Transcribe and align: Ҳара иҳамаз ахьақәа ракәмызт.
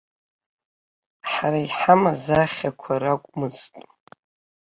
Ҳара 1.31 1.59
иҳамаз 1.65 2.23
ахьақәа 2.43 2.93
ракәмызт. 3.01 3.73